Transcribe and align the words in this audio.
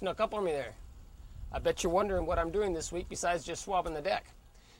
snuck 0.00 0.18
up 0.18 0.32
on 0.32 0.42
me 0.42 0.50
there. 0.50 0.72
I 1.52 1.58
bet 1.58 1.82
you're 1.82 1.92
wondering 1.92 2.24
what 2.24 2.38
I'm 2.38 2.50
doing 2.50 2.72
this 2.72 2.90
week 2.90 3.06
besides 3.10 3.44
just 3.44 3.64
swabbing 3.64 3.92
the 3.92 4.00
deck. 4.00 4.24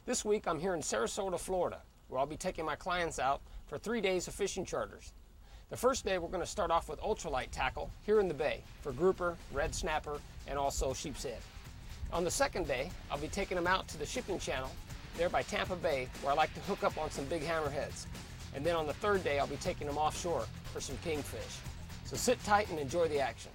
This 0.06 0.24
week 0.24 0.48
I'm 0.48 0.58
here 0.58 0.72
in 0.72 0.80
Sarasota, 0.80 1.38
Florida, 1.38 1.82
where 2.08 2.18
I'll 2.18 2.24
be 2.24 2.38
taking 2.38 2.64
my 2.64 2.74
clients 2.74 3.18
out 3.18 3.42
for 3.66 3.76
three 3.76 4.00
days 4.00 4.28
of 4.28 4.34
fishing 4.34 4.64
charters. 4.64 5.12
The 5.68 5.76
first 5.76 6.06
day 6.06 6.16
we're 6.16 6.30
going 6.30 6.42
to 6.42 6.46
start 6.46 6.70
off 6.70 6.88
with 6.88 7.02
ultralight 7.02 7.50
tackle 7.50 7.90
here 8.06 8.18
in 8.18 8.28
the 8.28 8.34
bay 8.34 8.62
for 8.80 8.92
grouper, 8.92 9.36
red 9.52 9.74
snapper, 9.74 10.20
and 10.48 10.58
also 10.58 10.94
sheep's 10.94 11.24
head. 11.24 11.42
On 12.14 12.24
the 12.24 12.30
second 12.30 12.66
day, 12.66 12.90
I'll 13.10 13.18
be 13.18 13.28
taking 13.28 13.56
them 13.56 13.66
out 13.66 13.88
to 13.88 13.98
the 13.98 14.06
shipping 14.06 14.38
channel 14.38 14.70
there 15.18 15.28
by 15.28 15.42
Tampa 15.42 15.76
Bay 15.76 16.08
where 16.22 16.32
I 16.32 16.34
like 16.34 16.54
to 16.54 16.60
hook 16.60 16.82
up 16.82 16.96
on 16.96 17.10
some 17.10 17.26
big 17.26 17.42
hammerheads. 17.42 18.06
And 18.54 18.64
then 18.64 18.74
on 18.74 18.86
the 18.86 18.94
third 18.94 19.22
day, 19.22 19.38
I'll 19.38 19.46
be 19.46 19.56
taking 19.56 19.86
them 19.86 19.98
offshore 19.98 20.46
for 20.72 20.80
some 20.80 20.96
kingfish. 21.04 21.58
So 22.06 22.16
sit 22.16 22.42
tight 22.42 22.70
and 22.70 22.78
enjoy 22.78 23.06
the 23.08 23.20
action. 23.20 23.50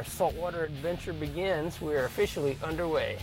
Our 0.00 0.04
saltwater 0.04 0.64
adventure 0.64 1.12
begins. 1.12 1.78
We 1.78 1.94
are 1.94 2.06
officially 2.06 2.56
underway. 2.64 3.18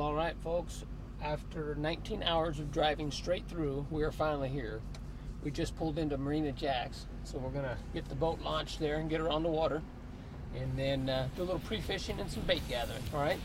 All 0.00 0.14
right, 0.14 0.34
folks. 0.42 0.86
After 1.22 1.74
19 1.74 2.22
hours 2.22 2.58
of 2.58 2.72
driving 2.72 3.10
straight 3.10 3.46
through, 3.46 3.86
we 3.90 4.02
are 4.02 4.10
finally 4.10 4.48
here. 4.48 4.80
We 5.44 5.50
just 5.50 5.76
pulled 5.76 5.98
into 5.98 6.16
Marina 6.16 6.52
Jacks, 6.52 7.06
so 7.22 7.36
we're 7.36 7.50
gonna 7.50 7.76
get 7.92 8.08
the 8.08 8.14
boat 8.14 8.40
launched 8.40 8.80
there 8.80 8.96
and 8.96 9.10
get 9.10 9.20
her 9.20 9.28
on 9.28 9.42
the 9.42 9.50
water, 9.50 9.82
and 10.56 10.74
then 10.78 11.10
uh, 11.10 11.28
do 11.36 11.42
a 11.42 11.44
little 11.44 11.60
pre-fishing 11.60 12.18
and 12.18 12.30
some 12.30 12.42
bait 12.44 12.62
gathering. 12.66 13.02
All 13.12 13.20
right. 13.20 13.38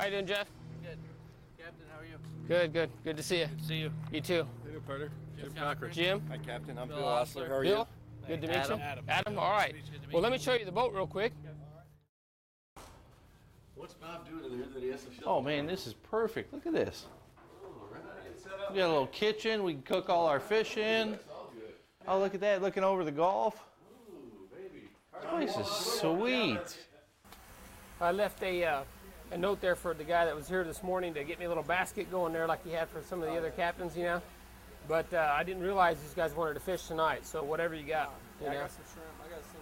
How 0.00 0.06
you 0.06 0.12
doing, 0.12 0.26
Jeff? 0.26 0.46
Good. 0.82 0.98
Captain, 1.58 1.84
how 1.92 2.00
are 2.00 2.06
you? 2.06 2.16
Good, 2.48 2.72
good. 2.72 2.90
Good 3.04 3.18
to 3.18 3.22
see 3.22 3.40
you. 3.40 3.46
Good 3.48 3.58
to 3.58 3.64
see 3.66 3.76
you. 3.80 3.92
You 4.10 4.20
too. 4.22 4.46
Hey 4.64 4.70
there, 4.70 4.80
partner. 4.80 5.10
Jim 5.36 5.50
Cochran. 5.50 5.74
Cochran. 5.74 5.92
Jim? 5.92 6.22
Hi, 6.30 6.38
Captain. 6.38 6.78
I'm 6.78 6.88
Bill 6.88 6.96
Bill, 6.96 7.06
Osler. 7.06 7.42
Osler. 7.42 7.48
How 7.48 7.54
are 7.56 7.62
Bill? 7.62 7.88
you? 8.22 8.26
Good 8.26 8.40
to 8.40 8.48
meet 8.48 8.56
Adam. 8.56 8.78
you. 8.78 8.84
Adam. 8.86 9.04
Adam, 9.10 9.38
all 9.38 9.50
right. 9.50 9.74
Good 9.74 9.84
to 9.84 10.08
meet 10.08 10.14
Well, 10.14 10.22
let 10.22 10.32
me 10.32 10.38
show 10.38 10.54
you 10.54 10.64
the 10.64 10.72
boat 10.72 10.94
real 10.94 11.06
quick. 11.06 11.34
What's 13.74 13.92
Bob 13.92 14.26
doing 14.26 14.50
in 14.50 14.58
there 14.58 14.68
that 14.72 14.82
he 14.82 14.88
has 14.88 15.04
to 15.04 15.12
show? 15.12 15.22
Oh 15.26 15.42
man, 15.42 15.66
this 15.66 15.86
is 15.86 15.92
perfect. 15.92 16.54
Look 16.54 16.64
at 16.64 16.72
this. 16.72 17.04
All 17.62 17.90
right. 17.92 18.70
We 18.70 18.78
got 18.78 18.86
a 18.86 18.92
little 18.92 19.06
kitchen. 19.08 19.64
We 19.64 19.74
can 19.74 19.82
cook 19.82 20.08
all 20.08 20.24
our 20.24 20.40
fish 20.40 20.78
in. 20.78 21.10
That's 21.10 21.24
all 21.28 21.52
good. 21.54 21.74
Oh, 22.08 22.18
look 22.18 22.34
at 22.34 22.40
that. 22.40 22.62
Looking 22.62 22.84
over 22.84 23.04
the 23.04 23.12
Gulf. 23.12 23.62
Ooh, 24.10 24.48
baby. 24.56 25.44
This 25.44 25.58
is 25.58 25.66
sweet. 25.66 26.86
I 28.00 28.12
left 28.12 28.42
a 28.42 28.64
uh, 28.64 28.82
a 29.32 29.38
note 29.38 29.60
there 29.60 29.76
for 29.76 29.94
the 29.94 30.04
guy 30.04 30.24
that 30.24 30.34
was 30.34 30.48
here 30.48 30.64
this 30.64 30.82
morning 30.82 31.14
to 31.14 31.24
get 31.24 31.38
me 31.38 31.44
a 31.44 31.48
little 31.48 31.62
basket 31.62 32.10
going 32.10 32.32
there, 32.32 32.46
like 32.46 32.64
he 32.64 32.72
had 32.72 32.88
for 32.88 33.02
some 33.02 33.22
of 33.22 33.28
the 33.28 33.36
other 33.36 33.50
captains, 33.50 33.96
you 33.96 34.02
know. 34.04 34.20
But 34.88 35.12
uh, 35.12 35.32
I 35.34 35.44
didn't 35.44 35.62
realize 35.62 36.00
these 36.00 36.14
guys 36.14 36.34
wanted 36.34 36.54
to 36.54 36.60
fish 36.60 36.86
tonight, 36.88 37.26
so 37.26 37.42
whatever 37.42 37.74
you 37.74 37.84
got, 37.84 38.12
you 38.40 38.46
Yeah, 38.46 38.50
I 38.50 38.54
know. 38.54 38.60
got 38.62 38.70
some 38.72 38.82
shrimp. 38.92 39.06
I 39.24 39.28
got 39.30 39.42
some. 39.44 39.60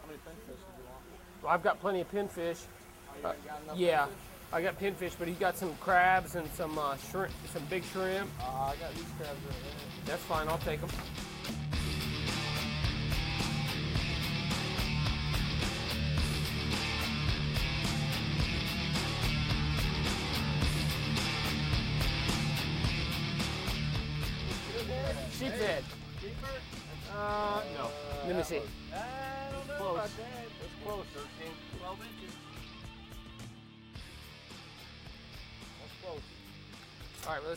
How 0.00 0.06
many 0.06 0.18
pinfish 0.18 0.46
did 0.46 0.78
you 0.78 0.84
want? 0.88 1.42
Well, 1.42 1.52
I've 1.52 1.62
got 1.62 1.80
plenty 1.80 2.00
of 2.00 2.10
pinfish. 2.10 2.62
Oh, 3.24 3.28
you 3.30 3.48
got 3.66 3.76
Yeah, 3.76 4.06
pinfish? 4.06 4.08
I 4.54 4.62
got 4.62 4.78
pinfish, 4.78 5.12
but 5.18 5.28
he's 5.28 5.38
got 5.38 5.56
some 5.58 5.74
crabs 5.80 6.34
and 6.34 6.48
some 6.52 6.78
uh, 6.78 6.96
shrimp, 7.10 7.32
some 7.52 7.64
big 7.66 7.84
shrimp. 7.84 8.30
Uh, 8.40 8.44
I 8.44 8.76
got 8.76 8.94
these 8.94 9.04
crabs 9.18 9.38
right 9.46 9.54
here. 9.54 9.72
That's 10.06 10.22
fine. 10.22 10.48
I'll 10.48 10.58
take 10.58 10.80
them. 10.80 10.90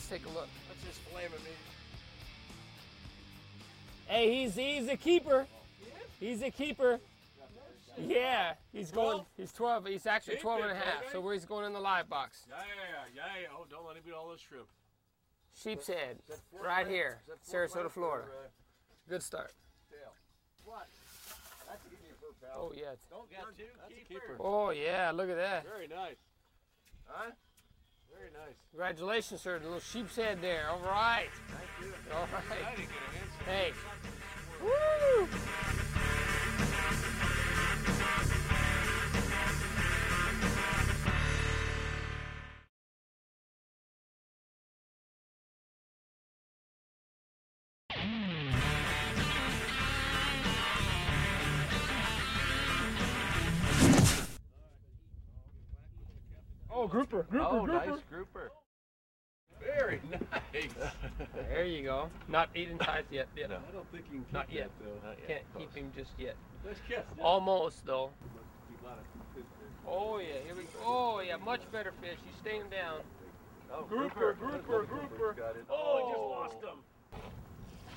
Let's 0.10 0.24
take 0.24 0.32
a 0.32 0.36
look. 0.36 0.48
What's 0.68 0.84
this 0.84 1.00
flaming 1.12 1.44
me? 1.44 1.52
Hey, 4.08 4.34
he's 4.34 4.56
he's 4.56 4.88
a 4.88 4.98
keeper. 4.98 5.48
He's 6.20 6.42
a 6.42 6.52
keeper. 6.52 7.00
Yeah, 7.98 8.54
he's 8.72 8.92
going. 8.92 9.22
He's 9.38 9.52
12. 9.54 9.88
He's 9.88 10.06
actually 10.06 10.38
12 10.38 10.62
and 10.62 10.72
a 10.72 10.76
half. 10.76 11.12
So 11.12 11.22
where 11.22 11.34
he's 11.34 11.46
going 11.46 11.66
in 11.66 11.74
the 11.74 11.80
live 11.80 12.10
box. 12.10 12.46
Yeah, 12.48 12.56
yeah, 12.58 13.06
yeah, 13.16 13.42
yeah. 13.42 13.48
Oh, 13.58 13.66
don't 13.70 13.88
let 13.88 13.96
him 13.96 14.04
eat 14.08 14.14
all 14.14 14.28
those 14.28 14.42
shrimp. 14.42 14.68
Sheep's 15.58 15.88
Head, 15.88 16.18
right 16.52 16.86
here, 16.86 17.20
Sarasota, 17.50 17.90
Florida. 17.90 18.28
Uh, 18.28 18.48
Good 19.08 19.24
start. 19.24 19.54
What? 20.66 20.88
That's 21.70 21.82
to 21.84 21.90
give 21.90 22.00
me 22.02 22.10
a 22.12 22.20
fur 22.20 22.34
pal. 22.42 22.70
Oh 22.70 22.74
yeah. 22.76 22.96
Don't 23.10 23.32
got 23.32 23.58
two. 23.58 23.64
That's 23.80 23.92
a 23.92 24.06
keeper. 24.06 24.20
keeper. 24.20 24.38
Oh 24.40 24.72
yeah. 24.72 25.12
Look 25.12 25.30
at 25.30 25.38
that. 25.38 25.64
Very 25.64 25.88
nice. 25.88 26.18
Huh? 27.06 27.32
Very 28.18 28.32
nice. 28.32 28.56
Congratulations, 28.72 29.42
sir. 29.42 29.60
The 29.60 29.66
little 29.66 29.80
sheep's 29.80 30.16
head 30.16 30.42
there. 30.42 30.70
All 30.70 30.80
right. 30.80 31.28
Thank 31.48 31.70
you. 31.82 31.94
All 32.14 32.28
right. 32.32 32.76
didn't 32.76 32.90
get 32.90 32.98
an 33.10 33.22
answer. 33.22 33.44
Hey. 33.46 33.74
Woo! 34.62 35.28
Oh, 56.86 56.88
grouper, 56.88 57.24
grouper, 57.24 57.48
Oh, 57.50 57.66
grouper. 57.66 57.86
nice 57.88 58.00
grouper. 58.12 58.52
Very 59.60 60.00
nice. 60.12 60.70
There 61.34 61.66
you 61.66 61.82
go. 61.82 62.10
Not 62.28 62.50
eating 62.54 62.78
ties 62.78 63.06
yet. 63.10 63.28
yet. 63.36 63.50
No. 63.50 63.56
I 63.56 63.72
don't 63.74 63.92
think 63.92 64.06
you 64.12 64.20
can 64.20 64.24
keep 64.26 64.34
Not 64.34 64.52
yet. 64.52 64.70
that, 64.78 64.86
though. 64.86 65.08
Not 65.10 65.18
yet. 65.18 65.28
Can't 65.28 65.54
Close. 65.54 65.64
keep 65.66 65.84
him 65.84 65.92
just 65.98 66.12
yet. 66.20 66.36
Nice 66.64 66.76
catch. 66.88 67.06
Yeah. 67.18 67.24
Almost 67.24 67.88
though. 67.88 68.12
Must 68.22 68.70
be 68.70 68.76
a 68.86 68.88
lot 68.88 69.00
of 69.00 69.06
fish 69.34 69.50
there. 69.58 69.92
Oh 69.92 70.20
yeah, 70.20 70.46
here 70.46 70.54
we 70.54 70.64
go. 70.64 70.80
Oh 70.86 71.22
yeah, 71.26 71.38
much 71.38 71.62
better 71.72 71.92
fish. 72.02 72.20
He's 72.24 72.38
staying 72.40 72.70
down. 72.70 73.00
Oh, 73.74 73.84
Grouper, 73.86 74.34
grouper, 74.34 74.84
grouper. 74.84 75.34
Got. 75.36 75.56
Oh, 75.72 75.98
I 75.98 76.02
just 76.06 76.20
oh. 76.20 76.30
lost 76.30 76.62
him. 76.62 76.78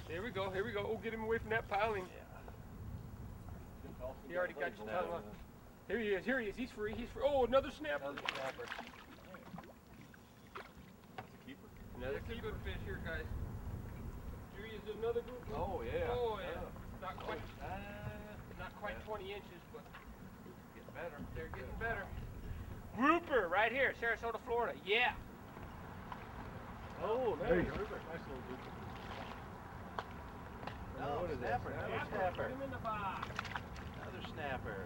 Here 0.08 0.23
we 0.23 0.31
go. 0.31 0.49
Here 0.50 0.64
we 0.64 0.73
go. 0.73 0.81
Oh, 0.91 0.99
get 1.05 1.12
him 1.12 1.25
away 1.25 1.37
from 1.37 1.50
that 1.50 1.69
piling. 1.69 2.05
Yeah. 2.08 2.25
He 4.31 4.37
already 4.37 4.55
got 4.55 4.73
your 4.79 4.87
tongue 4.88 5.12
on. 5.12 5.23
Here 5.88 5.99
he 5.99 6.08
is. 6.12 6.25
Here 6.25 6.38
he 6.40 6.49
is. 6.49 6.56
He's 6.56 6.70
free. 6.76 6.93
He's 6.93 7.08
free. 7.17 7.23
Oh, 7.25 7.44
another 7.46 7.70
snapper. 7.81 8.05
Another 8.12 8.20
snapper. 8.37 8.64
Keeper. 11.49 11.69
Another 11.96 12.20
good 12.29 12.55
fish 12.64 12.76
here, 12.85 13.00
guys. 13.05 13.25
Here 14.55 14.67
he 14.69 14.76
is. 14.76 14.82
Another 15.00 15.23
group. 15.25 15.40
Oh, 15.56 15.81
yeah. 15.81 16.12
Oh 16.12 16.38
yeah. 16.44 16.61
Not 17.00 17.17
quite. 17.25 17.40
Uh, 17.62 17.79
Not 18.58 18.73
quite 18.81 19.00
20 19.06 19.25
inches, 19.32 19.62
but 19.73 19.81
getting 20.76 20.93
better. 20.93 21.17
they're 21.35 21.49
getting 21.56 21.79
better. 21.81 22.05
Grouper 22.96 23.49
right 23.49 23.73
here, 23.73 23.94
Sarasota, 24.02 24.38
Florida. 24.44 24.76
Yeah. 24.84 25.12
Oh, 27.02 27.38
nice. 27.41 27.50
Nice 27.50 27.64
little 27.64 27.75
grouper. 27.79 28.00
No, 31.00 31.23
What 31.23 31.31
is 31.31 31.38
that? 31.41 31.62
snapper. 31.62 31.70
Another 31.70 32.06
snapper. 32.11 32.43
Put 32.43 32.52
him 32.52 32.62
in 32.62 32.70
the 32.73 32.82
box. 32.82 33.29
Another 34.02 34.26
snapper. 34.34 34.82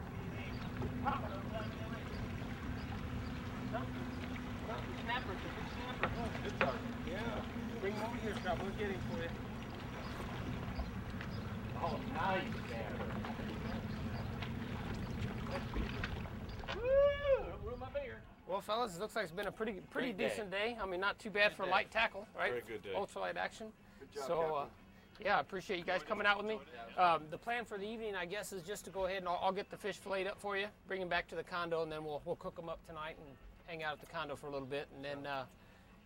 Fellas, 18.63 18.97
it 18.97 19.01
looks 19.01 19.15
like 19.17 19.25
it's 19.25 19.33
been 19.33 19.47
a 19.47 19.53
pretty 19.53 19.81
pretty 19.91 20.13
Great 20.13 20.31
decent 20.31 20.51
day. 20.51 20.77
I 20.81 20.87
mean, 20.87 21.01
not 21.01 21.19
too 21.19 21.31
bad 21.31 21.53
for 21.55 21.65
day. 21.65 21.71
light 21.71 21.91
tackle, 21.91 22.27
right? 22.39 22.51
Very 22.51 22.63
good 22.67 22.83
day. 22.83 22.91
Ultralight 22.97 23.37
action. 23.37 23.67
job, 24.15 24.25
so, 24.27 24.41
uh. 24.55 24.82
Yeah, 25.21 25.37
I 25.37 25.41
appreciate 25.41 25.79
you 25.79 25.85
guys 25.85 26.03
coming 26.07 26.27
out 26.27 26.39
with 26.39 26.47
me. 26.47 26.59
Um, 26.99 27.23
the 27.31 27.39
plan 27.39 27.65
for 27.65 27.79
the 27.79 27.87
evening, 27.87 28.15
I 28.17 28.25
guess, 28.25 28.53
is 28.53 28.63
just 28.63 28.85
to 28.87 28.91
go 28.91 29.07
ahead 29.07 29.19
and 29.19 29.29
I'll, 29.29 29.41
I'll 29.43 29.53
get 29.53 29.71
the 29.71 29.77
fish 29.77 29.97
filleted 29.97 30.29
up 30.29 30.41
for 30.41 30.57
you, 30.57 30.67
bring 30.87 31.01
them 31.01 31.09
back 31.09 31.29
to 31.29 31.35
the 31.35 31.43
condo, 31.45 31.83
and 31.83 31.91
then 31.91 32.05
we'll 32.05 32.23
we'll 32.25 32.37
cook 32.37 32.57
them 32.57 32.69
up 32.69 32.85
tonight 32.87 33.17
and 33.19 33.37
hang 33.67 33.83
out 33.83 33.95
at 33.95 34.01
the 34.01 34.07
condo 34.07 34.37
for 34.37 34.47
a 34.47 34.51
little 34.51 34.67
bit, 34.67 34.89
and 34.95 35.05
then 35.05 35.27
uh, 35.27 35.45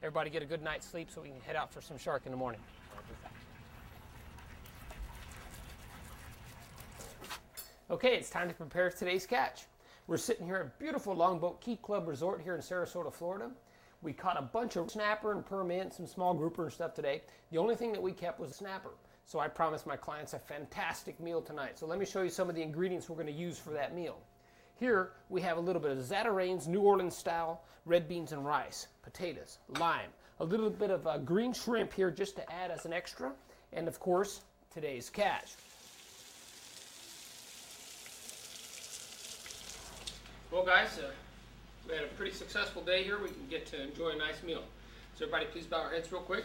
everybody 0.02 0.30
get 0.30 0.42
a 0.42 0.46
good 0.46 0.62
night's 0.62 0.86
sleep 0.86 1.10
so 1.10 1.20
we 1.20 1.28
can 1.28 1.40
head 1.40 1.56
out 1.56 1.72
for 1.72 1.80
some 1.80 1.98
shark 1.98 2.22
in 2.26 2.32
the 2.32 2.38
morning. 2.38 2.60
Okay, 7.88 8.16
it's 8.16 8.30
time 8.30 8.48
to 8.48 8.54
prepare 8.54 8.90
today's 8.90 9.26
catch. 9.26 9.66
We're 10.08 10.16
sitting 10.16 10.44
here 10.44 10.56
at 10.56 10.78
beautiful 10.78 11.14
Longboat 11.14 11.60
Key 11.60 11.76
Club 11.76 12.08
Resort 12.08 12.40
here 12.42 12.56
in 12.56 12.60
Sarasota, 12.60 13.12
Florida. 13.12 13.50
We 14.02 14.12
caught 14.12 14.38
a 14.38 14.42
bunch 14.42 14.76
of 14.76 14.90
snapper 14.90 15.32
and 15.32 15.44
permit, 15.44 15.94
some 15.94 16.06
small 16.06 16.34
grouper 16.34 16.64
and 16.64 16.72
stuff 16.72 16.94
today. 16.94 17.22
The 17.50 17.58
only 17.58 17.74
thing 17.74 17.92
that 17.92 18.02
we 18.02 18.12
kept 18.12 18.38
was 18.38 18.54
snapper. 18.54 18.90
So 19.24 19.40
I 19.40 19.48
promised 19.48 19.86
my 19.86 19.96
clients 19.96 20.34
a 20.34 20.38
fantastic 20.38 21.18
meal 21.18 21.42
tonight. 21.42 21.78
So 21.78 21.86
let 21.86 21.98
me 21.98 22.06
show 22.06 22.22
you 22.22 22.30
some 22.30 22.48
of 22.48 22.54
the 22.54 22.62
ingredients 22.62 23.08
we're 23.08 23.16
going 23.16 23.26
to 23.26 23.32
use 23.32 23.58
for 23.58 23.70
that 23.70 23.94
meal. 23.94 24.18
Here 24.78 25.12
we 25.28 25.40
have 25.40 25.56
a 25.56 25.60
little 25.60 25.80
bit 25.80 25.90
of 25.90 25.98
Zatarain's 25.98 26.68
New 26.68 26.80
Orleans 26.80 27.16
style 27.16 27.62
red 27.86 28.08
beans 28.08 28.32
and 28.32 28.44
rice, 28.44 28.88
potatoes, 29.02 29.58
lime, 29.78 30.10
a 30.40 30.44
little 30.44 30.68
bit 30.68 30.90
of 30.90 31.06
uh, 31.06 31.18
green 31.18 31.52
shrimp 31.52 31.92
here 31.92 32.10
just 32.10 32.36
to 32.36 32.52
add 32.52 32.70
as 32.70 32.84
an 32.84 32.92
extra, 32.92 33.32
and 33.72 33.88
of 33.88 33.98
course 34.00 34.42
today's 34.74 35.08
catch. 35.08 35.54
Well, 40.50 40.64
guys, 40.64 40.98
uh, 40.98 41.10
we 41.88 41.94
had 41.94 42.04
a 42.04 42.08
pretty 42.08 42.32
successful 42.32 42.82
day 42.82 43.02
here. 43.02 43.18
We 43.20 43.28
can 43.28 43.46
get 43.48 43.66
to 43.66 43.82
enjoy 43.82 44.10
a 44.10 44.16
nice 44.16 44.42
meal. 44.42 44.62
So, 45.14 45.24
everybody, 45.24 45.46
please 45.46 45.66
bow 45.66 45.78
our 45.78 45.90
heads 45.90 46.10
real 46.12 46.20
quick. 46.22 46.44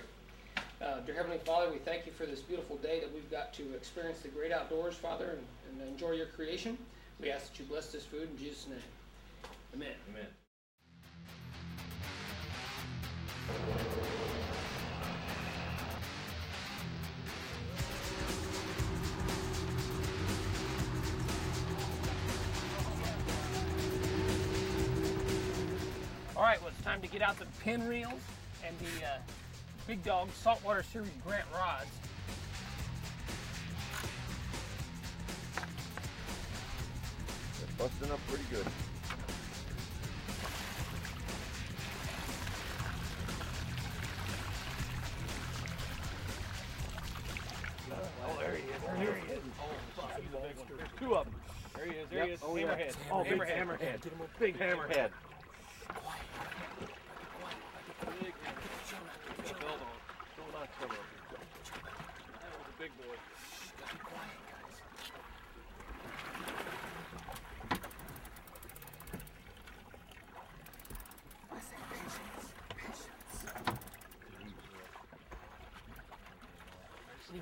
Uh, 0.81 0.99
dear 1.01 1.15
Heavenly 1.15 1.39
Father, 1.39 1.71
we 1.71 1.77
thank 1.77 2.05
you 2.05 2.11
for 2.11 2.25
this 2.25 2.39
beautiful 2.39 2.77
day 2.77 2.99
that 2.99 3.13
we've 3.13 3.29
got 3.29 3.53
to 3.53 3.73
experience 3.73 4.19
the 4.21 4.29
great 4.29 4.51
outdoors, 4.51 4.95
Father, 4.95 5.37
and, 5.37 5.81
and 5.81 5.89
enjoy 5.89 6.11
your 6.11 6.27
creation. 6.27 6.77
We 7.19 7.29
ask 7.31 7.51
that 7.51 7.59
you 7.59 7.65
bless 7.65 7.91
this 7.91 8.05
food 8.05 8.29
in 8.31 8.37
Jesus' 8.37 8.67
name. 8.67 8.79
Amen. 9.75 9.93
Amen. 10.09 10.27
All 26.41 26.47
right, 26.47 26.59
well, 26.59 26.71
it's 26.75 26.83
time 26.83 26.99
to 27.01 27.07
get 27.07 27.21
out 27.21 27.37
the 27.37 27.45
Penn 27.63 27.87
reels 27.87 28.19
and 28.65 28.75
the 28.79 29.05
uh, 29.05 29.17
Big 29.85 30.03
Dog 30.03 30.27
Saltwater 30.33 30.81
Series 30.81 31.11
Grant 31.23 31.45
rods. 31.53 31.85
They're 37.59 37.87
busting 37.87 38.11
up 38.11 38.19
pretty 38.27 38.43
good. 38.49 38.65
Oh, 48.25 48.39
there 48.39 48.55
he 48.55 48.63
is. 48.63 48.81
There 48.97 49.15
he 49.15 49.33
is. 49.33 49.39
Oh, 49.61 50.07
There's 50.75 50.89
two 50.97 51.15
of 51.17 51.25
them. 51.25 51.35
There 51.75 51.85
he 51.85 51.91
is. 51.91 52.09
There 52.09 52.25
he 52.25 52.31
is. 52.31 52.39
Oh, 52.41 52.55
yeah. 52.55 52.65
hammerhead. 52.65 52.95
Oh, 53.11 53.23
big 53.23 53.33
hammerhead. 53.33 53.49
hammerhead. 53.51 54.39
Big 54.39 54.57
hammerhead. 54.57 54.95
Head. 54.95 55.11
Big 55.11 55.11
hammerhead. 55.11 55.11
Got 59.37 59.49
a 59.51 59.65
belt 59.65 59.79
on. 59.81 59.87
Don't 60.37 60.51
knock 60.53 60.69
some 60.79 60.89
of 60.89 60.95
them. 60.95 61.05
That 62.39 62.51
was 62.57 62.67
a 62.69 62.81
big 62.81 62.91
boy. 62.97 63.17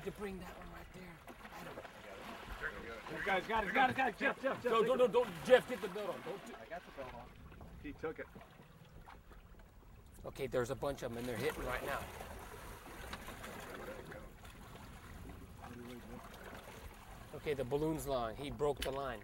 Need 0.00 0.12
to 0.12 0.18
bring 0.18 0.38
that 0.38 0.56
one 0.56 0.66
right 0.72 0.88
there. 0.94 1.12
Guys, 3.26 3.42
got 3.46 3.64
it, 3.64 3.74
got 3.74 3.90
it, 3.90 3.96
got 3.96 4.08
it. 4.08 4.18
Jeff, 4.18 4.42
Jeff, 4.42 4.62
Jeff. 4.62 4.72
Don't, 4.72 4.86
don't, 4.86 4.96
don't, 4.96 5.12
don't, 5.12 5.28
Jeff, 5.44 5.68
get 5.68 5.82
the 5.82 5.88
belt 5.88 6.08
on. 6.08 6.14
Don't 6.24 6.46
do- 6.46 6.54
I 6.54 6.70
got 6.70 6.80
the 6.86 7.02
belt 7.02 7.10
on. 7.12 7.26
He 7.82 7.92
took 8.00 8.18
it. 8.18 8.24
Okay, 10.26 10.46
there's 10.46 10.70
a 10.70 10.74
bunch 10.74 11.02
of 11.02 11.10
them 11.10 11.18
and 11.18 11.26
they're 11.26 11.36
hitting 11.36 11.62
right 11.66 11.84
now. 11.84 11.98
Okay, 17.36 17.52
the 17.52 17.64
balloon's 17.64 18.06
long. 18.06 18.32
He 18.38 18.50
broke 18.50 18.80
the 18.80 18.92
line. 18.92 19.20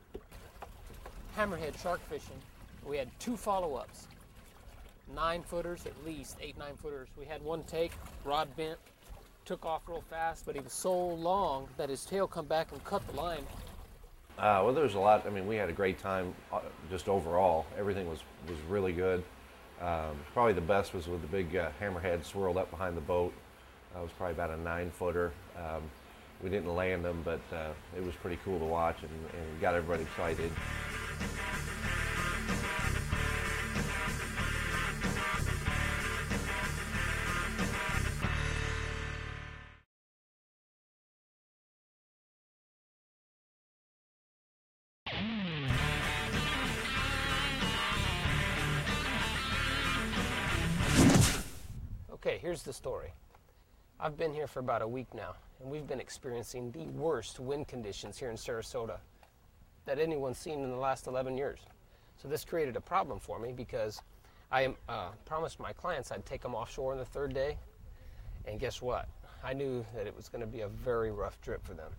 Hammerhead 1.39 1.81
shark 1.81 2.07
fishing. 2.11 2.39
We 2.85 2.99
had 2.99 3.09
two 3.19 3.39
follow-ups. 3.39 4.09
Nine 5.15 5.43
footers 5.43 5.87
at 5.87 5.95
least, 6.05 6.37
eight, 6.43 6.59
nine 6.59 6.77
footers. 6.77 7.09
We 7.19 7.25
had 7.25 7.43
one 7.43 7.63
take, 7.65 7.93
rod 8.25 8.55
bent, 8.57 8.79
took 9.47 9.65
off 9.65 9.83
real 9.87 10.03
fast, 10.11 10.45
but 10.45 10.57
he 10.57 10.61
was 10.61 10.73
so 10.73 10.93
long 10.93 11.69
that 11.77 11.89
his 11.89 12.05
tail 12.05 12.27
come 12.27 12.47
back 12.47 12.73
and 12.73 12.85
cut 12.85 13.07
the 13.07 13.15
line. 13.15 13.47
Uh, 14.39 14.61
well, 14.65 14.75
there 14.75 14.83
was 14.83 14.95
a 14.95 14.99
lot. 14.99 15.25
I 15.25 15.31
mean, 15.31 15.47
we 15.47 15.55
had 15.55 15.71
a 15.71 15.73
great 15.73 15.99
time 15.99 16.35
uh, 16.53 16.61
just 16.91 17.09
overall. 17.09 17.65
Everything 17.79 18.09
was, 18.09 18.19
was 18.49 18.59
really 18.69 18.93
good. 18.93 19.23
Um, 19.81 20.17
probably 20.35 20.53
the 20.53 20.61
best 20.61 20.93
was 20.93 21.07
with 21.07 21.23
the 21.23 21.29
big 21.29 21.55
uh, 21.55 21.71
hammerhead 21.81 22.25
swirled 22.25 22.57
up 22.57 22.71
behind 22.71 22.97
the 22.97 23.03
boat. 23.03 23.33
That 23.95 24.03
was 24.03 24.11
probably 24.19 24.35
about 24.35 24.51
a 24.51 24.61
nine 24.61 24.91
footer. 24.91 25.33
Um, 25.57 25.83
we 26.43 26.51
didn't 26.51 26.75
land 26.75 27.05
them, 27.05 27.23
but 27.25 27.41
uh, 27.53 27.71
it 27.97 28.05
was 28.05 28.15
pretty 28.17 28.39
cool 28.45 28.59
to 28.59 28.65
watch 28.65 28.97
and, 29.01 29.11
and 29.11 29.61
got 29.61 29.75
everybody 29.75 30.03
excited. 30.03 30.51
Here's 52.57 52.63
the 52.63 52.73
story. 52.73 53.13
I've 54.01 54.17
been 54.17 54.33
here 54.33 54.47
for 54.47 54.61
about 54.61 54.81
a 54.81 54.89
week 54.89 55.13
now, 55.13 55.35
and 55.61 55.71
we've 55.71 55.87
been 55.87 56.01
experiencing 56.01 56.71
the 56.71 56.87
worst 56.99 57.39
wind 57.39 57.69
conditions 57.69 58.17
here 58.17 58.31
in 58.31 58.37
Sarasota 58.37 58.97
that 59.85 59.99
anyone's 59.99 60.39
seen 60.39 60.63
in 60.63 60.71
the 60.71 60.77
last 60.77 61.07
11 61.07 61.37
years. 61.37 61.59
So 62.17 62.29
this 62.29 62.47
created 62.47 62.75
a 62.75 62.81
problem 62.81 63.19
for 63.19 63.39
me 63.39 63.53
because 63.53 64.01
I 64.51 64.75
uh, 64.89 65.09
promised 65.27 65.61
my 65.61 65.75
clients 65.75 66.11
I'd 66.11 66.25
take 66.25 66.41
them 66.41 66.55
offshore 66.55 66.93
on 66.93 66.99
the 66.99 67.05
third 67.05 67.35
day, 67.35 67.59
and 68.47 68.59
guess 68.59 68.81
what? 68.81 69.07
I 69.45 69.53
knew 69.53 69.85
that 69.95 70.07
it 70.07 70.17
was 70.17 70.31
going 70.31 70.41
to 70.41 70.47
be 70.47 70.63
a 70.63 70.69
very 70.69 71.11
rough 71.11 71.39
trip 71.43 71.63
for 71.63 71.75
them. 71.75 71.93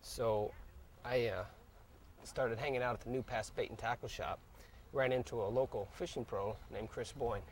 So 0.00 0.52
I 1.04 1.26
uh, 1.26 1.44
started 2.24 2.58
hanging 2.58 2.82
out 2.82 2.94
at 2.94 3.02
the 3.02 3.10
New 3.10 3.22
Pass 3.22 3.50
Bait 3.50 3.68
and 3.68 3.78
Tackle 3.78 4.08
Shop, 4.08 4.38
ran 4.94 5.12
into 5.12 5.42
a 5.42 5.48
local 5.48 5.86
fishing 5.92 6.24
pro 6.24 6.56
named 6.72 6.88
Chris 6.88 7.12
Boyne 7.12 7.42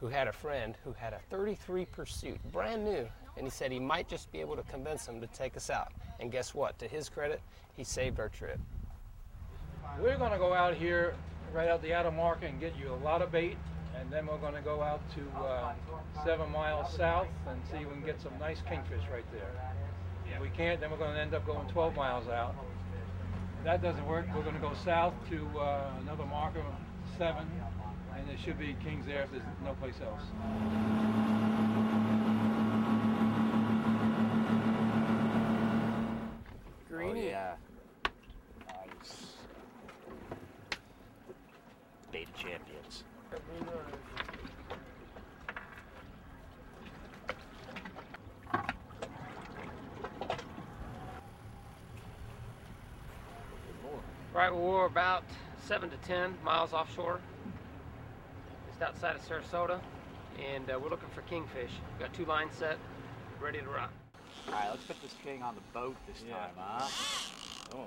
who 0.00 0.08
had 0.08 0.28
a 0.28 0.32
friend 0.32 0.76
who 0.84 0.92
had 0.92 1.12
a 1.12 1.18
33 1.30 1.84
Pursuit, 1.86 2.38
brand 2.52 2.84
new, 2.84 3.06
and 3.36 3.46
he 3.46 3.50
said 3.50 3.72
he 3.72 3.80
might 3.80 4.08
just 4.08 4.30
be 4.32 4.40
able 4.40 4.56
to 4.56 4.62
convince 4.64 5.06
him 5.06 5.20
to 5.20 5.26
take 5.28 5.56
us 5.56 5.70
out. 5.70 5.92
And 6.20 6.30
guess 6.30 6.54
what? 6.54 6.78
To 6.78 6.88
his 6.88 7.08
credit, 7.08 7.40
he 7.76 7.84
saved 7.84 8.20
our 8.20 8.28
trip. 8.28 8.58
We're 10.00 10.18
gonna 10.18 10.38
go 10.38 10.52
out 10.52 10.74
here, 10.74 11.14
right 11.52 11.68
out 11.68 11.82
the 11.82 12.10
marker 12.10 12.46
and 12.46 12.58
get 12.60 12.74
you 12.76 12.92
a 12.92 13.00
lot 13.04 13.22
of 13.22 13.30
bait. 13.30 13.56
And 13.98 14.10
then 14.10 14.26
we're 14.26 14.38
gonna 14.38 14.60
go 14.60 14.82
out 14.82 15.00
to, 15.14 15.38
uh, 15.38 15.72
seven 16.24 16.50
miles 16.50 16.92
south 16.92 17.28
and 17.48 17.60
see 17.70 17.78
if 17.78 17.86
we 17.86 17.94
can 17.94 18.04
get 18.04 18.20
some 18.20 18.36
nice 18.40 18.60
kingfish 18.68 19.02
right 19.12 19.24
there. 19.32 19.50
If 20.34 20.40
we 20.40 20.48
can't, 20.48 20.80
then 20.80 20.90
we're 20.90 20.96
gonna 20.96 21.18
end 21.18 21.32
up 21.34 21.46
going 21.46 21.66
twelve 21.68 21.94
miles 21.94 22.28
out. 22.28 22.54
If 23.58 23.64
that 23.64 23.82
doesn't 23.82 24.04
work, 24.06 24.26
we're 24.34 24.42
gonna 24.42 24.58
go 24.58 24.74
south 24.84 25.14
to, 25.30 25.58
uh, 25.58 25.90
another 26.00 26.26
marker, 26.26 26.64
seven, 27.16 27.48
and 28.24 28.30
there 28.30 28.42
should 28.42 28.58
be 28.58 28.74
kings 28.82 29.06
there 29.06 29.22
if 29.22 29.30
there's 29.30 29.42
no 29.64 29.74
place 29.74 29.94
else. 30.02 30.22
Greeny. 36.88 37.20
Oh, 37.20 37.30
yeah. 37.30 37.54
Nice. 38.66 39.32
Beta 42.12 42.30
champions. 42.36 43.04
Right, 54.32 54.52
well, 54.52 54.62
we're 54.62 54.86
about 54.86 55.24
seven 55.64 55.90
to 55.90 55.96
10 55.98 56.34
miles 56.44 56.72
offshore, 56.72 57.20
just 58.74 58.82
outside 58.82 59.16
of 59.16 59.22
Sarasota, 59.28 59.78
and 60.54 60.68
uh, 60.70 60.78
we're 60.82 60.90
looking 60.90 61.08
for 61.14 61.22
kingfish. 61.22 61.70
We've 61.92 62.00
got 62.00 62.12
two 62.14 62.24
lines 62.24 62.52
set, 62.58 62.76
ready 63.40 63.60
to 63.60 63.68
rock. 63.68 63.92
All 64.48 64.54
right, 64.54 64.68
let's 64.70 64.82
put 64.84 65.00
this 65.00 65.14
king 65.22 65.42
on 65.42 65.54
the 65.54 65.60
boat 65.72 65.96
this 66.08 66.22
Yeah. 66.26 66.34
time, 66.34 66.50
huh? 66.56 66.88
Oh. 67.76 67.86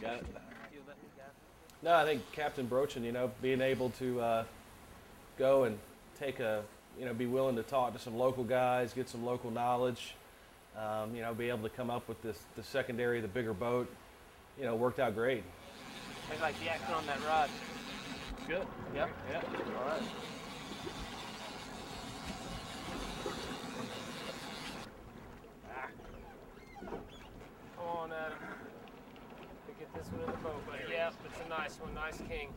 Got 0.00 0.14
it. 0.18 0.26
No, 1.82 1.94
I 1.94 2.04
think 2.04 2.22
Captain 2.32 2.66
Brochin, 2.66 3.04
you 3.04 3.12
know, 3.12 3.30
being 3.42 3.60
able 3.60 3.90
to 3.90 4.20
uh, 4.20 4.44
go 5.38 5.64
and 5.64 5.78
take 6.18 6.40
a, 6.40 6.62
you 6.98 7.04
know, 7.04 7.14
be 7.14 7.26
willing 7.26 7.54
to 7.56 7.62
talk 7.62 7.92
to 7.92 7.98
some 7.98 8.16
local 8.16 8.44
guys, 8.44 8.92
get 8.92 9.08
some 9.08 9.24
local 9.24 9.50
knowledge, 9.50 10.14
um, 10.76 11.14
you 11.14 11.22
know, 11.22 11.34
be 11.34 11.48
able 11.48 11.62
to 11.62 11.68
come 11.68 11.90
up 11.90 12.08
with 12.08 12.20
this, 12.22 12.38
the 12.56 12.62
secondary, 12.64 13.20
the 13.20 13.28
bigger 13.28 13.52
boat, 13.52 13.88
you 14.58 14.64
know, 14.64 14.74
worked 14.74 14.98
out 14.98 15.14
great. 15.14 15.44
I 16.30 16.42
like 16.42 16.58
the 16.60 16.68
action 16.68 16.92
on 16.94 17.06
that 17.06 17.18
rod. 17.26 17.48
Good. 18.46 18.66
Yep. 18.94 19.10
Yeah, 19.30 19.42
all 19.78 19.84
right. 19.86 20.02
Ah. 25.70 25.88
Come 27.76 27.86
on, 27.86 28.12
Adam. 28.12 28.38
To 29.66 29.72
get 29.78 29.94
this 29.94 30.12
one 30.12 30.20
in 30.20 30.26
the 30.26 30.36
boat, 30.38 30.66
buddy. 30.66 30.82
Yep, 30.90 31.14
it's 31.24 31.40
a 31.44 31.48
nice 31.48 31.78
one. 31.80 31.94
Nice 31.94 32.18
king. 32.28 32.48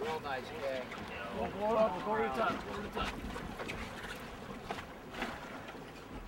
Real 0.00 0.20
nice 0.22 0.42
king. 0.60 0.82
Go, 1.38 1.48
go 1.58 1.76
up, 1.76 2.04
go 2.04 2.16
to 2.16 2.22
the 2.22 2.28
top, 2.28 2.52
go 2.68 2.76
to 2.76 2.82
the 2.82 2.88
top. 2.88 3.12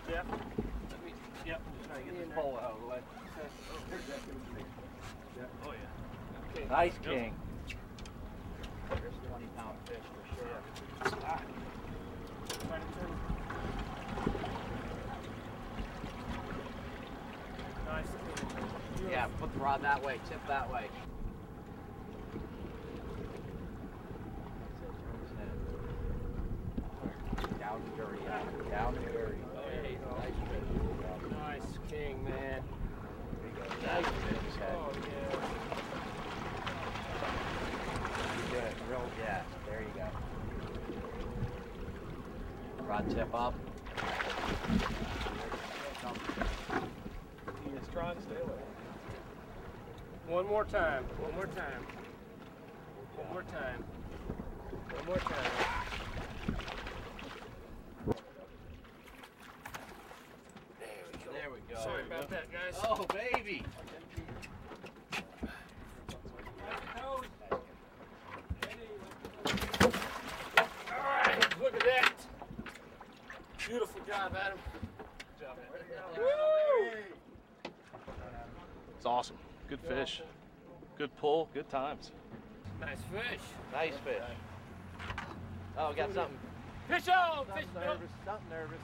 Yep. 0.08 0.26
Let 0.30 1.04
me, 1.04 1.12
Yep. 1.46 1.60
Try 1.86 1.98
to 1.98 2.02
get 2.04 2.16
this 2.18 2.34
pole 2.34 2.58
out 2.62 2.72
of 2.72 2.80
the 2.80 2.86
way. 2.86 2.98
oh 5.64 5.72
yeah. 5.72 6.50
Okay. 6.50 6.57
Nice 6.70 6.92
king. 7.02 7.34
There's 8.90 9.14
20 9.30 9.46
pound 9.56 9.76
fish 9.86 10.04
for 10.12 10.22
sure. 10.36 10.60
Try. 11.20 11.40
Nice 17.86 18.10
king. 18.14 19.10
Yeah, 19.10 19.26
put 19.40 19.52
the 19.54 19.58
rod 19.60 19.82
that 19.82 20.02
way, 20.04 20.20
tip 20.28 20.46
that 20.46 20.70
way. 20.70 20.88
Down 27.58 27.80
and 27.82 27.96
dirty, 27.96 28.22
yeah. 28.24 28.42
Down 28.70 28.94
and 28.94 29.04
dirty. 29.06 29.38
There 29.54 29.90
you 29.90 29.98
go. 29.98 30.10
Nice 30.18 30.38
fish. 30.50 30.68
Nice 31.38 31.70
king, 31.90 32.24
man. 32.24 32.62
Nice 33.86 34.04
fish. 34.04 34.56
Oh 34.62 34.92
yeah. 34.94 35.36
Good. 38.50 38.74
Real, 38.90 39.06
yeah. 39.20 39.42
There 39.66 39.82
you 39.82 39.92
go. 39.94 40.06
Rod 42.88 43.10
tip 43.10 43.34
up. 43.34 43.54
He's 47.62 47.88
trying 47.92 48.16
to 48.16 48.22
stay 48.22 48.40
away. 48.42 48.62
One 50.26 50.46
more 50.46 50.64
time. 50.64 51.04
One 51.20 51.34
more 51.34 51.46
time. 51.48 51.86
One 53.16 53.32
more 53.34 53.42
time. 53.42 53.84
One 54.94 55.06
more 55.06 55.18
time. 55.18 55.50
There 61.30 61.50
we 61.52 61.74
go. 61.74 61.80
Sorry 61.82 62.06
about 62.06 62.30
that, 62.30 62.50
guys. 62.50 62.80
Oh, 62.84 63.04
baby. 63.12 63.64
All 67.04 67.22
right, 70.96 71.60
look 71.60 71.74
at 71.74 71.84
that. 71.84 72.14
Beautiful 74.30 74.50
job, 75.40 75.56
Adam. 75.64 75.88
It's 78.96 79.06
awesome. 79.06 79.36
Good 79.68 79.80
fish. 79.80 80.22
Good 80.98 81.16
pull. 81.16 81.48
Good 81.54 81.68
times. 81.70 82.12
Nice 82.80 82.98
fish. 83.12 83.40
Nice 83.72 83.94
fish. 84.04 84.22
Oh, 85.78 85.92
got 85.94 86.12
something. 86.12 86.38
Fish 86.88 87.08
on! 87.08 87.46
Fish 87.46 87.64
Something 87.72 87.80
nervous. 87.80 88.10
Something 88.24 88.48
nervous. 88.50 88.80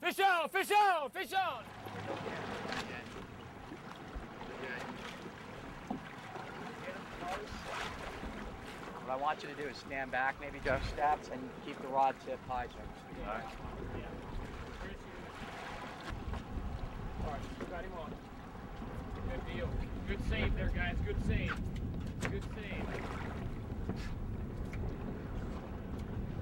Fish 0.00 0.20
on! 0.20 0.48
Fish 0.48 0.70
on! 0.72 1.10
Fish 1.10 1.32
on! 1.34 1.64
What 9.04 9.12
I 9.12 9.16
want 9.16 9.42
you 9.42 9.48
to 9.48 9.54
do 9.54 9.68
is 9.68 9.76
stand 9.76 10.10
back, 10.10 10.36
maybe 10.40 10.60
just 10.64 10.88
steps, 10.90 11.30
and 11.32 11.40
keep 11.64 11.80
the 11.82 11.88
rod 11.88 12.14
tip 12.26 12.38
high. 12.48 12.66
All 13.26 13.34
right, 13.34 13.44
you 17.60 17.66
got 17.70 17.82
him 17.84 17.92
on. 18.00 18.12
Good 19.30 19.54
deal. 19.54 19.68
Good 20.08 20.20
save 20.30 20.54
there, 20.56 20.72
guys. 20.74 20.96
Good 21.04 21.16
save. 21.26 21.54
Good 22.22 22.42
save. 22.54 22.84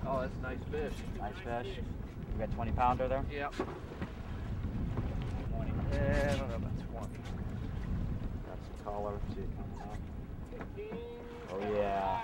Oh, 0.06 0.20
that's 0.20 0.36
a 0.36 0.42
nice 0.42 0.58
fish. 0.70 0.92
Nice 1.18 1.34
fish. 1.44 1.78
We 2.34 2.38
got 2.38 2.54
20 2.54 2.72
pounder 2.72 3.08
there? 3.08 3.24
Yep. 3.32 3.54
20. 3.54 3.66
Yeah, 5.92 6.32
I 6.32 6.36
don't 6.36 6.48
know 6.48 6.56
about 6.56 6.76
20. 6.92 6.92
Got 6.92 7.08
some 8.62 8.84
color 8.84 9.18
too 9.34 9.48
coming 9.56 9.80
up. 9.82 9.98
Oh 11.52 11.60
yeah. 11.74 12.20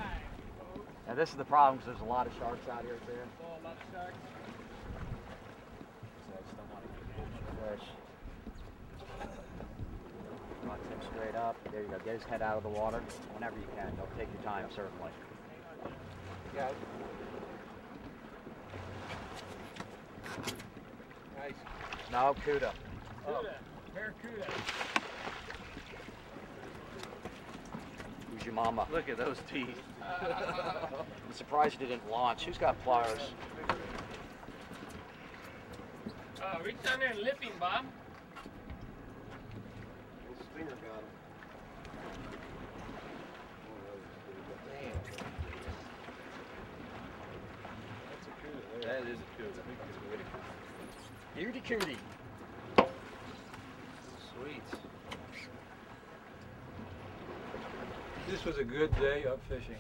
Now 1.08 1.14
this 1.14 1.30
is 1.30 1.36
the 1.36 1.44
problem 1.44 1.78
because 1.78 1.94
there's 1.94 2.06
a 2.06 2.10
lot 2.10 2.26
of 2.26 2.32
sharks 2.38 2.68
out 2.70 2.82
here 2.82 2.98
too. 3.06 3.12
Oh, 3.42 3.58
love 3.64 3.76
sharks. 3.92 4.14
So 6.26 6.32
I 6.32 6.40
just 6.40 6.56
don't 6.56 6.70
want 6.72 6.84
to 6.84 6.90
your 7.40 7.76
fish. 7.76 7.86
Rod 10.64 10.78
tip 10.88 11.00
straight 11.22 11.36
up. 11.36 11.56
There 11.70 11.82
you 11.82 11.88
go. 11.88 11.98
Get 12.04 12.14
his 12.14 12.24
head 12.24 12.42
out 12.42 12.56
of 12.56 12.62
the 12.62 12.68
water 12.68 13.00
whenever 13.34 13.56
you 13.56 13.66
can. 13.76 13.94
Don't 13.96 14.18
take 14.18 14.28
your 14.32 14.42
time, 14.42 14.66
certainly. 14.74 15.10
Yeah. 16.54 16.68
Nice. 21.38 21.52
No, 22.10 22.34
Cuda. 22.44 22.72
Barracuda. 23.24 23.54
Barracuda. 23.94 24.46
Who's 28.32 28.44
your 28.44 28.54
mama? 28.54 28.86
Look 28.90 29.08
at 29.08 29.16
those 29.16 29.38
teeth. 29.50 29.80
I'm 30.02 31.32
surprised 31.32 31.80
you 31.80 31.86
didn't 31.86 32.10
launch. 32.10 32.44
Who's 32.44 32.58
got 32.58 32.82
pliers? 32.82 33.20
Uh, 36.42 36.58
reach 36.64 36.82
down 36.82 36.98
there 36.98 37.10
and 37.10 37.20
lip 37.20 37.40
him, 37.40 37.52
Bob. 37.60 37.84
Stinger 40.54 40.70
got 40.70 40.98
him. 40.98 41.04
That 48.82 49.02
is 49.02 49.16
a 49.16 49.40
good. 49.40 49.52
Cutie 51.72 51.86
cutie. 51.86 51.98
Sweet. 54.34 54.62
This 58.28 58.44
was 58.44 58.58
a 58.58 58.64
good 58.64 58.94
day 58.96 59.24
of 59.24 59.40
fishing. 59.48 59.76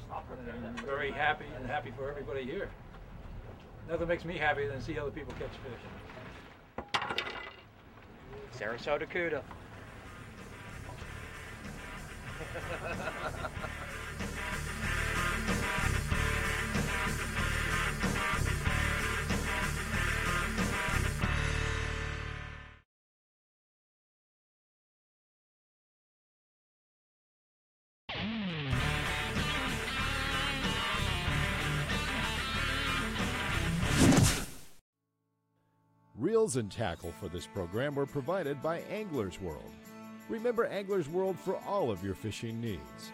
And 0.48 0.66
I'm 0.66 0.86
very 0.86 1.10
happy 1.10 1.44
and 1.54 1.66
happy 1.66 1.92
for 1.94 2.08
everybody 2.08 2.44
here. 2.44 2.70
Nothing 3.90 4.08
makes 4.08 4.24
me 4.24 4.38
happier 4.38 4.70
than 4.70 4.78
to 4.78 4.84
see 4.84 4.98
other 4.98 5.10
people 5.10 5.34
catch 5.34 5.50
fish. 5.68 5.82
Sarasota 8.58 9.06
Cuda. 9.06 9.42
Reels 36.32 36.56
and 36.56 36.72
tackle 36.72 37.12
for 37.20 37.28
this 37.28 37.46
program 37.46 37.94
were 37.94 38.06
provided 38.06 38.62
by 38.62 38.78
Anglers 38.90 39.38
World. 39.38 39.70
Remember 40.30 40.64
Anglers 40.64 41.06
World 41.06 41.38
for 41.38 41.58
all 41.66 41.90
of 41.90 42.02
your 42.02 42.14
fishing 42.14 42.58
needs. 42.58 43.12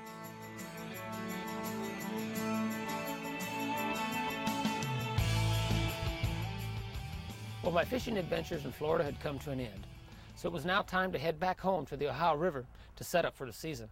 Well, 7.64 7.72
my 7.72 7.84
fishing 7.84 8.16
adventures 8.18 8.64
in 8.64 8.70
Florida 8.70 9.02
had 9.02 9.18
come 9.18 9.40
to 9.40 9.50
an 9.50 9.58
end, 9.58 9.88
so 10.36 10.46
it 10.46 10.52
was 10.52 10.64
now 10.64 10.82
time 10.82 11.10
to 11.10 11.18
head 11.18 11.40
back 11.40 11.60
home 11.60 11.86
to 11.86 11.96
the 11.96 12.10
Ohio 12.10 12.36
River 12.36 12.66
to 12.94 13.02
set 13.02 13.24
up 13.24 13.34
for 13.34 13.46
the 13.48 13.52
season. 13.52 13.88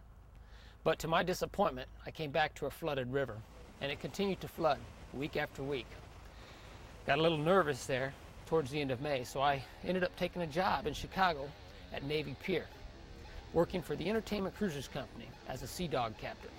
But 0.85 0.99
to 0.99 1.09
my 1.09 1.21
disappointment, 1.21 1.89
I 2.05 2.11
came 2.11 2.31
back 2.31 2.55
to 2.55 2.67
a 2.67 2.71
flooded 2.71 3.11
river, 3.11 3.35
and 3.81 3.91
it 3.91 3.99
continued 3.99 4.39
to 4.39 4.47
flood 4.47 4.79
week 5.13 5.35
after 5.35 5.63
week. 5.63 5.87
Got 7.05 7.19
a 7.19 7.21
little 7.21 7.37
nervous 7.37 7.85
there 7.87 8.13
towards 8.47 8.71
the 8.71 8.81
end 8.81 8.91
of 8.91 9.01
May, 9.01 9.23
so 9.23 9.41
I 9.41 9.61
ended 9.85 10.03
up 10.03 10.15
taking 10.15 10.41
a 10.41 10.47
job 10.47 10.87
in 10.87 10.93
Chicago 10.93 11.49
at 11.93 12.03
Navy 12.03 12.35
Pier, 12.41 12.65
working 13.53 13.81
for 13.81 13.95
the 13.95 14.09
Entertainment 14.09 14.55
Cruisers 14.55 14.87
Company 14.87 15.29
as 15.47 15.61
a 15.61 15.67
Sea 15.67 15.87
Dog 15.87 16.17
captain. 16.17 16.51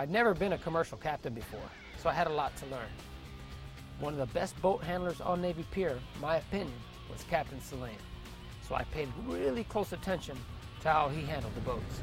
I'd 0.00 0.10
never 0.10 0.32
been 0.32 0.54
a 0.54 0.58
commercial 0.58 0.96
captain 0.96 1.34
before, 1.34 1.68
so 2.02 2.08
I 2.08 2.14
had 2.14 2.26
a 2.26 2.32
lot 2.32 2.56
to 2.56 2.66
learn. 2.68 2.88
One 3.98 4.14
of 4.14 4.18
the 4.18 4.32
best 4.32 4.58
boat 4.62 4.82
handlers 4.82 5.20
on 5.20 5.42
Navy 5.42 5.62
Pier, 5.72 5.98
my 6.22 6.36
opinion, 6.36 6.72
was 7.12 7.22
Captain 7.24 7.60
Saline. 7.60 7.92
So 8.66 8.74
I 8.74 8.84
paid 8.84 9.10
really 9.26 9.64
close 9.64 9.92
attention 9.92 10.38
to 10.80 10.88
how 10.88 11.08
he 11.10 11.20
handled 11.20 11.54
the 11.54 11.60
boats. 11.60 12.00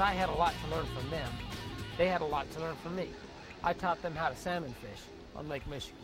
As 0.00 0.04
I 0.04 0.12
had 0.12 0.30
a 0.30 0.32
lot 0.32 0.54
to 0.64 0.70
learn 0.74 0.86
from 0.96 1.10
them, 1.10 1.30
they 1.98 2.08
had 2.08 2.22
a 2.22 2.24
lot 2.24 2.50
to 2.52 2.60
learn 2.60 2.74
from 2.76 2.96
me. 2.96 3.10
I 3.62 3.74
taught 3.74 4.00
them 4.00 4.14
how 4.14 4.30
to 4.30 4.34
salmon 4.34 4.72
fish 4.80 5.02
on 5.36 5.46
Lake 5.46 5.68
Michigan. 5.68 5.98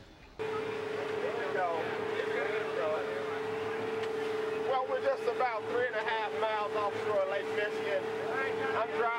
Well, 4.68 4.84
we're 4.90 5.00
just 5.00 5.22
about 5.22 5.62
three 5.72 5.86
and 5.86 5.96
a 5.96 6.04
half 6.04 6.30
miles 6.42 6.76
offshore 6.76 7.24
Lake 7.30 7.48
Michigan. 7.56 8.04
I'm 8.76 8.88
driving 8.98 9.15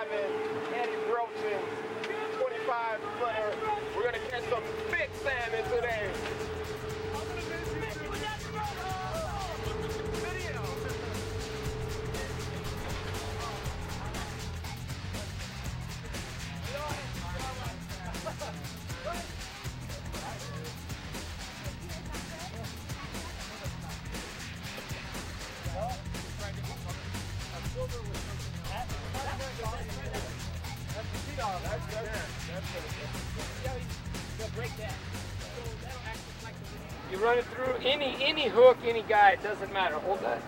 any 38.37 38.45
any 38.45 38.53
hook, 38.55 38.77
any 38.85 39.01
guy, 39.03 39.31
it 39.31 39.43
doesn't 39.43 39.73
matter. 39.73 39.95
Hold 39.95 40.21
that. 40.21 40.41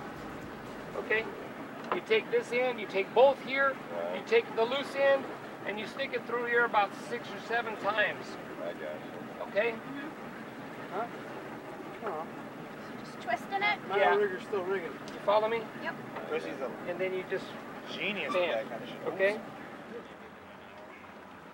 Okay? 0.97 1.23
You 1.95 2.01
take 2.07 2.29
this 2.31 2.51
end, 2.51 2.79
you 2.79 2.85
take 2.85 3.13
both 3.15 3.43
here, 3.45 3.75
you 4.13 4.21
take 4.27 4.45
the 4.55 4.63
loose 4.63 4.95
end, 4.95 5.23
and 5.65 5.79
you 5.79 5.87
stick 5.87 6.11
it 6.13 6.25
through 6.27 6.45
here 6.45 6.65
about 6.65 6.91
six 7.09 7.27
or 7.27 7.47
seven 7.47 7.75
times. 7.77 8.25
I 8.61 8.73
got 8.73 8.79
you. 8.81 9.61
Okay? 9.61 9.75
Just 13.03 13.21
twisting 13.21 13.63
it. 13.63 13.89
My 13.89 13.97
Yeah. 13.97 14.15
rigger's 14.15 14.43
still 14.43 14.63
rigging. 14.63 14.91
You 14.91 15.19
follow 15.25 15.47
me? 15.47 15.63
Yep. 15.83 15.95
Chrissy's 16.29 16.59
a 16.61 16.89
And 16.89 16.99
then 16.99 17.13
you 17.13 17.23
just 17.29 17.45
genius 17.91 18.33
Bam. 18.33 18.49
that 18.49 18.69
kind 18.69 18.83
of 18.83 18.89
shit. 18.89 18.97
okay? 19.07 19.39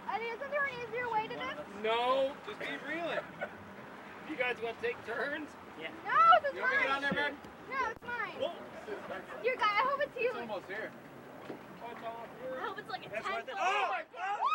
Uh, 0.09 0.17
Isn't 0.35 0.51
there 0.51 0.63
an 0.65 0.73
easier 0.83 1.09
way 1.09 1.27
to 1.27 1.35
this? 1.35 1.65
No, 1.81 2.31
just 2.45 2.59
keep 2.59 2.79
reeling. 2.89 3.19
You 4.29 4.35
guys 4.35 4.55
want 4.61 4.81
to 4.81 4.87
take 4.87 4.97
turns? 5.05 5.47
No, 5.77 6.19
this 6.43 6.53
is 6.53 6.61
mine. 6.61 7.01
man? 7.15 7.33
No, 7.69 7.79
it's 7.91 8.03
mine. 8.03 8.51
Your 9.43 9.55
guy, 9.55 9.73
I 9.75 9.83
hope 9.83 10.01
it's 10.01 10.15
you. 10.19 10.29
It's 10.29 10.39
almost 10.39 10.65
here. 10.67 10.91
I 11.85 12.65
hope 12.65 12.79
it's 12.79 12.89
like 12.89 13.05
a 13.05 13.09
10 13.09 13.21
foot. 13.21 13.43
Oh 13.53 13.87
my 13.91 14.03
God! 14.15 14.54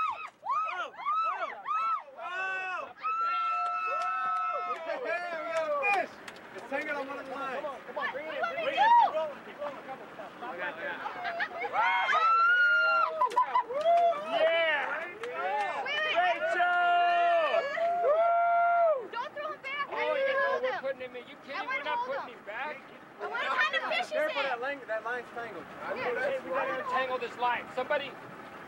this 27.30 27.40
line. 27.40 27.62
Somebody. 27.74 28.10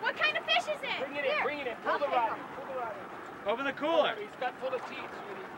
What 0.00 0.16
kind 0.16 0.36
of 0.38 0.44
fish 0.46 0.66
is 0.70 0.82
it? 0.82 0.98
Bring 0.98 1.16
it 1.18 1.26
in. 1.26 1.42
Bring 1.42 1.58
it 1.60 1.66
in. 1.66 1.76
Pull 1.82 1.98
the 1.98 2.06
rod. 2.06 2.38
Pull 2.54 2.66
the 2.74 2.78
rod. 2.78 2.94
Over 3.46 3.62
the 3.62 3.74
cooler. 3.74 4.14
He's 4.18 4.30
got 4.38 4.54
full 4.62 4.70
of 4.70 4.82
teeth, 4.86 4.98
sweetie. 5.02 5.50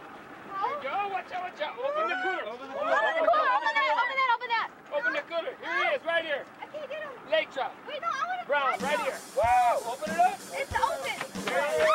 Oh. 0.57 0.81
Go. 0.81 1.13
Watch 1.13 1.33
out, 1.33 1.53
watch 1.53 1.61
out. 1.61 1.77
Open 1.77 2.09
the 2.09 2.19
cooler. 2.25 2.45
Open 2.49 2.69
the 2.69 2.77
cooler. 2.77 2.97
Open 2.97 3.21
the 3.21 3.29
cooler. 3.29 3.51
Open 3.53 3.73
that. 3.77 3.93
Open 3.93 4.17
that. 4.17 4.31
Open 4.33 4.49
that. 4.49 4.69
Open 4.97 5.13
the 5.13 5.25
cooler. 5.29 5.53
Here 5.61 5.77
he 5.85 5.97
is, 5.97 6.03
right 6.05 6.25
here. 6.25 6.45
I 6.61 6.67
can't 6.73 6.89
get 6.89 7.01
him. 7.05 7.13
Lake 7.31 7.53
trout. 7.53 7.73
Wait, 7.89 8.01
no, 8.01 8.09
I 8.09 8.25
want 8.25 8.41
to. 8.41 8.47
Brown, 8.49 8.73
right 8.81 9.01
here. 9.01 9.19
Whoa! 9.37 9.93
Open 9.93 10.13
it 10.13 10.21
up. 10.21 10.39
It's 10.53 10.73
open. 10.73 11.45
There 11.45 11.61
it 11.61 11.89
is. 11.89 11.94